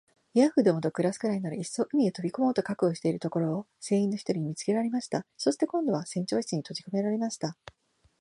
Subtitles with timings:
[0.33, 5.27] ヤーフどもと暮すくらいなら、いっそ海へ飛び込もうと覚悟しているところを、船員の一人に見つけられました。
[5.37, 7.55] そして、今度は船長室にとじこめられました。